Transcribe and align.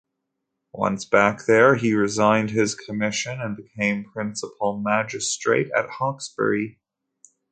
Once 0.73 1.05
back 1.05 1.45
there, 1.45 1.75
he 1.75 1.93
resigned 1.93 2.49
his 2.49 2.73
commission 2.73 3.39
and 3.39 3.55
became 3.55 4.03
principal 4.03 4.79
magistrate 4.83 5.69
at 5.77 5.87
Hawkesbury. 5.91 6.79